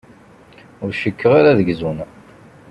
Ur 0.83 0.91
cikkeɣ 0.99 1.31
ara 1.39 1.49
ad 1.53 1.59
gzun. 1.67 1.99